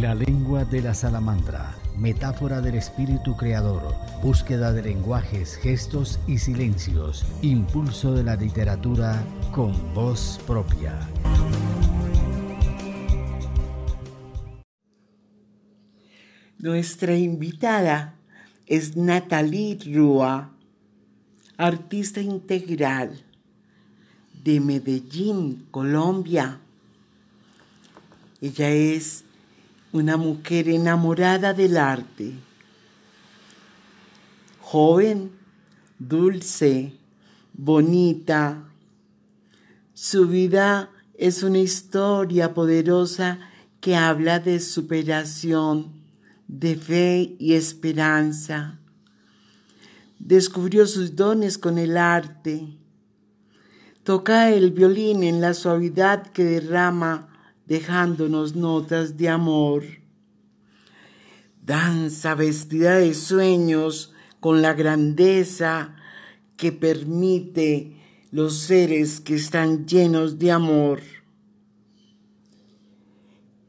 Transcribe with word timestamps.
La 0.00 0.14
lengua 0.14 0.66
de 0.66 0.82
la 0.82 0.92
salamandra, 0.92 1.74
metáfora 1.96 2.60
del 2.60 2.74
espíritu 2.74 3.34
creador, 3.34 3.94
búsqueda 4.22 4.70
de 4.70 4.82
lenguajes, 4.82 5.56
gestos 5.56 6.20
y 6.26 6.36
silencios, 6.36 7.24
impulso 7.40 8.12
de 8.12 8.22
la 8.22 8.36
literatura 8.36 9.24
con 9.52 9.72
voz 9.94 10.38
propia. 10.46 10.98
Nuestra 16.58 17.16
invitada 17.16 18.16
es 18.66 18.98
Natalie 18.98 19.78
Rua, 19.94 20.50
artista 21.56 22.20
integral 22.20 23.24
de 24.44 24.60
Medellín, 24.60 25.66
Colombia. 25.70 26.60
Ella 28.42 28.68
es 28.68 29.25
una 29.92 30.16
mujer 30.16 30.68
enamorada 30.68 31.54
del 31.54 31.76
arte, 31.76 32.34
joven, 34.60 35.30
dulce, 35.98 36.92
bonita. 37.52 38.64
Su 39.94 40.26
vida 40.26 40.90
es 41.14 41.42
una 41.42 41.58
historia 41.58 42.52
poderosa 42.52 43.38
que 43.80 43.96
habla 43.96 44.40
de 44.40 44.60
superación, 44.60 45.92
de 46.48 46.76
fe 46.76 47.36
y 47.38 47.54
esperanza. 47.54 48.78
Descubrió 50.18 50.86
sus 50.86 51.14
dones 51.14 51.58
con 51.58 51.78
el 51.78 51.96
arte. 51.96 52.66
Toca 54.02 54.50
el 54.50 54.72
violín 54.72 55.22
en 55.22 55.40
la 55.40 55.54
suavidad 55.54 56.26
que 56.28 56.44
derrama 56.44 57.35
dejándonos 57.66 58.54
notas 58.54 59.16
de 59.16 59.28
amor. 59.28 59.84
Danza 61.62 62.34
vestida 62.34 62.96
de 62.96 63.12
sueños 63.12 64.12
con 64.40 64.62
la 64.62 64.74
grandeza 64.74 65.96
que 66.56 66.72
permite 66.72 67.96
los 68.30 68.58
seres 68.58 69.20
que 69.20 69.34
están 69.34 69.86
llenos 69.86 70.38
de 70.38 70.52
amor. 70.52 71.00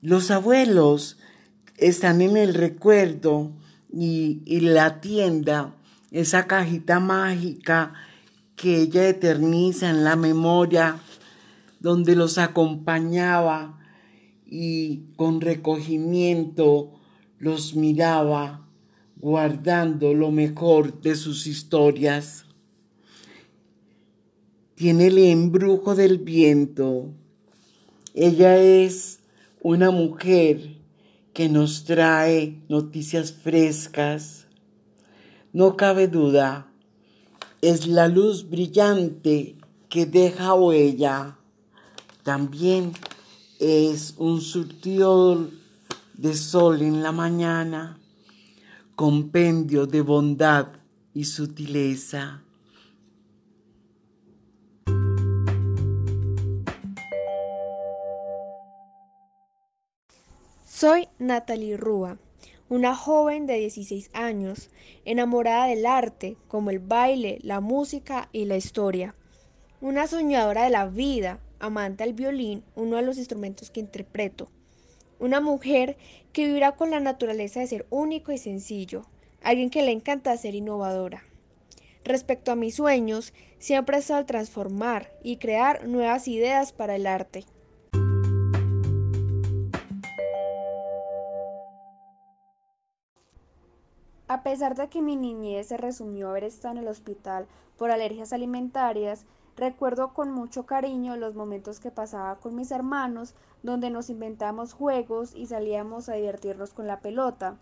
Los 0.00 0.30
abuelos 0.30 1.18
están 1.76 2.22
en 2.22 2.36
el 2.36 2.54
recuerdo 2.54 3.52
y, 3.92 4.42
y 4.46 4.60
la 4.60 5.00
tienda, 5.00 5.74
esa 6.10 6.46
cajita 6.46 6.98
mágica 6.98 7.92
que 8.56 8.80
ella 8.80 9.08
eterniza 9.08 9.90
en 9.90 10.02
la 10.02 10.16
memoria, 10.16 10.98
donde 11.80 12.16
los 12.16 12.38
acompañaba 12.38 13.81
y 14.54 15.06
con 15.16 15.40
recogimiento 15.40 16.92
los 17.38 17.74
miraba, 17.74 18.68
guardando 19.16 20.12
lo 20.12 20.30
mejor 20.30 21.00
de 21.00 21.14
sus 21.14 21.46
historias. 21.46 22.44
Tiene 24.74 25.06
el 25.06 25.16
embrujo 25.16 25.94
del 25.94 26.18
viento. 26.18 27.14
Ella 28.12 28.58
es 28.58 29.20
una 29.62 29.90
mujer 29.90 30.76
que 31.32 31.48
nos 31.48 31.84
trae 31.84 32.60
noticias 32.68 33.32
frescas. 33.32 34.48
No 35.54 35.78
cabe 35.78 36.08
duda, 36.08 36.70
es 37.62 37.86
la 37.86 38.06
luz 38.06 38.50
brillante 38.50 39.56
que 39.88 40.04
deja 40.04 40.52
huella. 40.52 41.38
También 42.22 42.92
es 43.62 44.14
un 44.18 44.40
surtido 44.40 45.48
de 46.14 46.34
sol 46.34 46.82
en 46.82 47.00
la 47.00 47.12
mañana, 47.12 47.96
compendio 48.96 49.86
de 49.86 50.00
bondad 50.00 50.66
y 51.14 51.26
sutileza. 51.26 52.42
Soy 60.66 61.06
Natalie 61.20 61.76
Rúa, 61.76 62.18
una 62.68 62.96
joven 62.96 63.46
de 63.46 63.60
16 63.60 64.10
años, 64.12 64.70
enamorada 65.04 65.68
del 65.68 65.86
arte, 65.86 66.36
como 66.48 66.70
el 66.70 66.80
baile, 66.80 67.38
la 67.42 67.60
música 67.60 68.28
y 68.32 68.46
la 68.46 68.56
historia. 68.56 69.14
Una 69.80 70.08
soñadora 70.08 70.64
de 70.64 70.70
la 70.70 70.86
vida, 70.86 71.38
amante 71.62 72.02
al 72.02 72.12
violín, 72.12 72.64
uno 72.74 72.96
de 72.96 73.02
los 73.02 73.16
instrumentos 73.16 73.70
que 73.70 73.80
interpreto. 73.80 74.48
Una 75.20 75.40
mujer 75.40 75.96
que 76.32 76.46
vivirá 76.46 76.72
con 76.72 76.90
la 76.90 76.98
naturaleza 76.98 77.60
de 77.60 77.68
ser 77.68 77.86
único 77.88 78.32
y 78.32 78.38
sencillo, 78.38 79.06
alguien 79.42 79.70
que 79.70 79.82
le 79.82 79.92
encanta 79.92 80.36
ser 80.36 80.56
innovadora. 80.56 81.22
Respecto 82.04 82.50
a 82.50 82.56
mis 82.56 82.74
sueños, 82.74 83.32
siempre 83.60 83.96
he 83.96 84.00
estado 84.00 84.26
transformar 84.26 85.12
y 85.22 85.36
crear 85.36 85.86
nuevas 85.86 86.26
ideas 86.26 86.72
para 86.72 86.96
el 86.96 87.06
arte. 87.06 87.44
A 94.26 94.42
pesar 94.42 94.74
de 94.74 94.88
que 94.88 95.00
mi 95.00 95.14
niñez 95.14 95.68
se 95.68 95.76
resumió 95.76 96.26
a 96.26 96.30
haber 96.30 96.44
estado 96.44 96.72
en 96.72 96.78
el 96.78 96.88
hospital 96.88 97.46
por 97.76 97.92
alergias 97.92 98.32
alimentarias, 98.32 99.26
Recuerdo 99.56 100.14
con 100.14 100.30
mucho 100.30 100.64
cariño 100.64 101.16
los 101.16 101.34
momentos 101.34 101.78
que 101.78 101.90
pasaba 101.90 102.36
con 102.36 102.54
mis 102.56 102.70
hermanos, 102.70 103.34
donde 103.62 103.90
nos 103.90 104.08
inventamos 104.08 104.72
juegos 104.72 105.34
y 105.34 105.46
salíamos 105.46 106.08
a 106.08 106.14
divertirnos 106.14 106.72
con 106.72 106.86
la 106.86 107.00
pelota. 107.00 107.56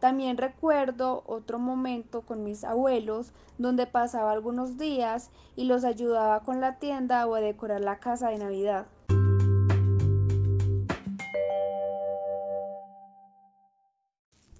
También 0.00 0.36
recuerdo 0.36 1.22
otro 1.26 1.58
momento 1.58 2.22
con 2.22 2.42
mis 2.42 2.64
abuelos, 2.64 3.32
donde 3.58 3.86
pasaba 3.86 4.32
algunos 4.32 4.76
días 4.78 5.30
y 5.54 5.64
los 5.66 5.84
ayudaba 5.84 6.40
con 6.40 6.60
la 6.60 6.78
tienda 6.78 7.26
o 7.26 7.34
a 7.34 7.40
decorar 7.40 7.82
la 7.82 8.00
casa 8.00 8.30
de 8.30 8.38
Navidad. 8.38 8.86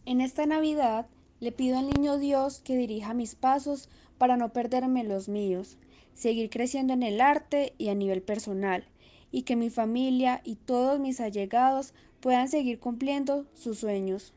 En 0.05 0.21
esta 0.21 0.47
Navidad 0.47 1.07
le 1.43 1.51
pido 1.51 1.77
al 1.77 1.89
niño 1.89 2.19
Dios 2.19 2.61
que 2.61 2.77
dirija 2.77 3.15
mis 3.15 3.35
pasos 3.35 3.89
para 4.17 4.37
no 4.37 4.53
perderme 4.53 5.03
los 5.03 5.29
míos 5.29 5.77
seguir 6.15 6.51
creciendo 6.51 6.93
en 6.93 7.03
el 7.03 7.21
arte 7.21 7.75
y 7.79 7.89
a 7.89 7.97
nivel 7.97 8.23
personal, 8.23 8.85
y 9.33 9.43
que 9.43 9.57
mi 9.57 9.69
familia 9.69 10.41
y 10.45 10.55
todos 10.55 11.01
mis 11.01 11.21
allegados 11.21 11.95
puedan 12.21 12.47
seguir 12.49 12.79
cumpliendo 12.79 13.47
sus 13.55 13.81
sueños. 13.81 14.35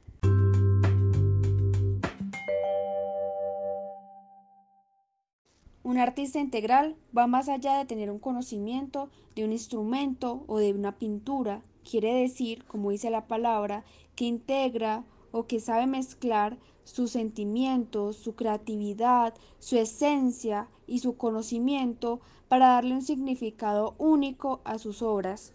Un 5.84 6.00
artista 6.00 6.40
integral 6.40 6.96
va 7.16 7.28
más 7.28 7.48
allá 7.48 7.78
de 7.78 7.86
tener 7.86 8.10
un 8.10 8.18
conocimiento 8.18 9.12
de 9.36 9.46
un 9.46 9.52
instrumento 9.52 10.44
o 10.48 10.58
de 10.58 10.74
una 10.74 10.98
pintura. 10.98 11.62
Quiere 11.88 12.16
decir, 12.16 12.64
como 12.64 12.90
dice 12.90 13.12
la 13.12 13.28
palabra, 13.28 13.84
que 14.16 14.26
integra 14.26 15.04
o 15.36 15.48
que 15.48 15.60
sabe 15.60 15.86
mezclar 15.86 16.58
sus 16.86 17.12
sentimientos, 17.12 18.16
su 18.16 18.36
creatividad, 18.36 19.34
su 19.60 19.78
esencia 19.78 20.70
y 20.88 21.00
su 21.00 21.18
conocimiento 21.18 22.22
para 22.48 22.68
darle 22.68 22.94
un 22.94 23.02
significado 23.02 23.96
único 23.98 24.62
a 24.64 24.80
sus 24.80 25.02
obras. 25.02 25.54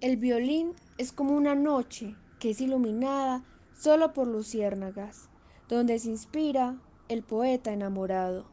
El 0.00 0.18
violín 0.18 0.74
es 0.96 1.10
como 1.10 1.34
una 1.34 1.56
noche 1.56 2.14
que 2.38 2.50
es 2.50 2.60
iluminada 2.60 3.42
solo 3.76 4.12
por 4.12 4.28
luciérnagas, 4.28 5.30
donde 5.68 5.98
se 5.98 6.10
inspira 6.10 6.80
el 7.08 7.24
poeta 7.24 7.72
enamorado. 7.72 8.44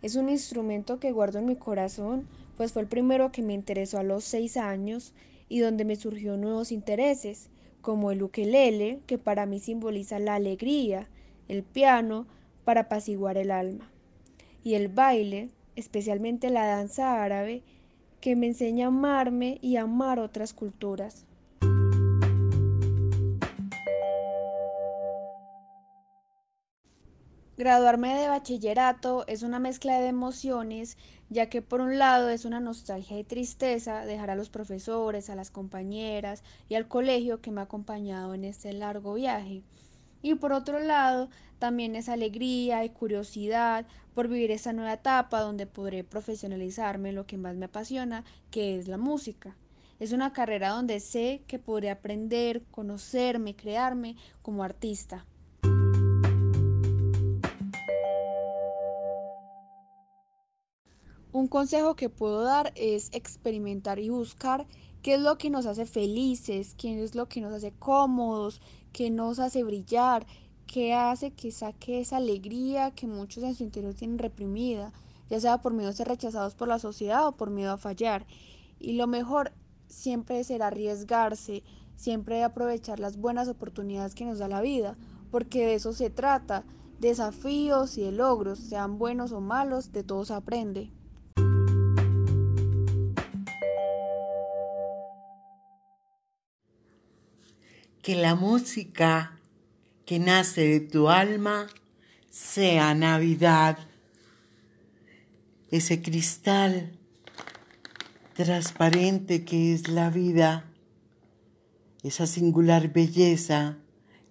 Es 0.00 0.16
un 0.16 0.30
instrumento 0.30 0.98
que 0.98 1.12
guardo 1.12 1.38
en 1.38 1.44
mi 1.44 1.56
corazón, 1.56 2.26
pues 2.62 2.70
fue 2.70 2.82
el 2.82 2.88
primero 2.88 3.32
que 3.32 3.42
me 3.42 3.54
interesó 3.54 3.98
a 3.98 4.04
los 4.04 4.22
seis 4.22 4.56
años 4.56 5.14
y 5.48 5.58
donde 5.58 5.84
me 5.84 5.96
surgió 5.96 6.36
nuevos 6.36 6.70
intereses, 6.70 7.50
como 7.80 8.12
el 8.12 8.22
ukelele, 8.22 9.00
que 9.08 9.18
para 9.18 9.46
mí 9.46 9.58
simboliza 9.58 10.20
la 10.20 10.36
alegría, 10.36 11.08
el 11.48 11.64
piano, 11.64 12.24
para 12.64 12.82
apaciguar 12.82 13.36
el 13.36 13.50
alma, 13.50 13.90
y 14.62 14.74
el 14.74 14.86
baile, 14.86 15.48
especialmente 15.74 16.50
la 16.50 16.64
danza 16.64 17.24
árabe, 17.24 17.64
que 18.20 18.36
me 18.36 18.46
enseña 18.46 18.84
a 18.84 18.88
amarme 18.90 19.58
y 19.60 19.74
amar 19.74 20.20
otras 20.20 20.54
culturas. 20.54 21.24
Graduarme 27.58 28.18
de 28.18 28.28
bachillerato 28.28 29.26
es 29.26 29.42
una 29.42 29.58
mezcla 29.58 30.00
de 30.00 30.08
emociones, 30.08 30.96
ya 31.28 31.50
que 31.50 31.60
por 31.60 31.82
un 31.82 31.98
lado 31.98 32.30
es 32.30 32.46
una 32.46 32.60
nostalgia 32.60 33.18
y 33.18 33.24
tristeza 33.24 34.06
dejar 34.06 34.30
a 34.30 34.36
los 34.36 34.48
profesores, 34.48 35.28
a 35.28 35.34
las 35.34 35.50
compañeras 35.50 36.42
y 36.70 36.76
al 36.76 36.88
colegio 36.88 37.42
que 37.42 37.50
me 37.50 37.60
ha 37.60 37.64
acompañado 37.64 38.32
en 38.32 38.44
este 38.44 38.72
largo 38.72 39.12
viaje. 39.12 39.62
Y 40.22 40.34
por 40.36 40.54
otro 40.54 40.78
lado, 40.78 41.28
también 41.58 41.94
es 41.94 42.08
alegría 42.08 42.86
y 42.86 42.88
curiosidad 42.88 43.84
por 44.14 44.28
vivir 44.28 44.50
esta 44.50 44.72
nueva 44.72 44.94
etapa 44.94 45.42
donde 45.42 45.66
podré 45.66 46.04
profesionalizarme 46.04 47.10
en 47.10 47.16
lo 47.16 47.26
que 47.26 47.36
más 47.36 47.56
me 47.56 47.66
apasiona, 47.66 48.24
que 48.50 48.78
es 48.78 48.88
la 48.88 48.96
música. 48.96 49.56
Es 50.00 50.12
una 50.12 50.32
carrera 50.32 50.70
donde 50.70 51.00
sé 51.00 51.42
que 51.46 51.58
podré 51.58 51.90
aprender, 51.90 52.62
conocerme, 52.70 53.54
crearme 53.54 54.16
como 54.40 54.64
artista. 54.64 55.26
Un 61.32 61.48
consejo 61.48 61.96
que 61.96 62.10
puedo 62.10 62.42
dar 62.42 62.74
es 62.76 63.08
experimentar 63.12 63.98
y 63.98 64.10
buscar 64.10 64.66
qué 65.00 65.14
es 65.14 65.20
lo 65.20 65.38
que 65.38 65.48
nos 65.48 65.64
hace 65.64 65.86
felices, 65.86 66.74
qué 66.76 67.02
es 67.02 67.14
lo 67.14 67.26
que 67.26 67.40
nos 67.40 67.54
hace 67.54 67.72
cómodos, 67.72 68.60
qué 68.92 69.08
nos 69.08 69.38
hace 69.38 69.64
brillar, 69.64 70.26
qué 70.66 70.92
hace 70.92 71.30
que 71.30 71.50
saque 71.50 72.00
esa 72.00 72.18
alegría 72.18 72.90
que 72.90 73.06
muchos 73.06 73.44
en 73.44 73.54
su 73.54 73.64
interior 73.64 73.94
tienen 73.94 74.18
reprimida, 74.18 74.92
ya 75.30 75.40
sea 75.40 75.62
por 75.62 75.72
miedo 75.72 75.88
a 75.88 75.94
ser 75.94 76.08
rechazados 76.08 76.54
por 76.54 76.68
la 76.68 76.78
sociedad 76.78 77.26
o 77.26 77.32
por 77.32 77.48
miedo 77.48 77.72
a 77.72 77.78
fallar. 77.78 78.26
Y 78.78 78.92
lo 78.92 79.06
mejor 79.06 79.52
siempre 79.88 80.44
será 80.44 80.66
arriesgarse, 80.66 81.62
siempre 81.96 82.44
aprovechar 82.44 83.00
las 83.00 83.16
buenas 83.16 83.48
oportunidades 83.48 84.14
que 84.14 84.26
nos 84.26 84.38
da 84.38 84.48
la 84.48 84.60
vida, 84.60 84.98
porque 85.30 85.64
de 85.64 85.74
eso 85.76 85.94
se 85.94 86.10
trata, 86.10 86.66
desafíos 87.00 87.96
y 87.96 88.02
de 88.02 88.12
logros, 88.12 88.58
sean 88.58 88.98
buenos 88.98 89.32
o 89.32 89.40
malos, 89.40 89.92
de 89.92 90.04
todos 90.04 90.30
aprende. 90.30 90.90
Que 98.02 98.16
la 98.16 98.34
música 98.34 99.38
que 100.04 100.18
nace 100.18 100.62
de 100.62 100.80
tu 100.80 101.08
alma 101.08 101.68
sea 102.30 102.94
Navidad, 102.94 103.78
ese 105.70 106.02
cristal 106.02 106.98
transparente 108.34 109.44
que 109.44 109.72
es 109.72 109.88
la 109.88 110.10
vida, 110.10 110.64
esa 112.02 112.26
singular 112.26 112.92
belleza 112.92 113.78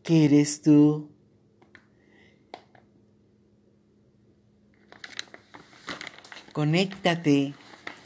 que 0.04 0.26
eres 0.26 0.62
tú. 0.62 1.10
Conéctate, 6.52 7.54